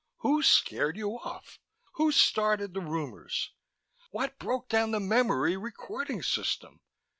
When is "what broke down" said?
4.09-4.89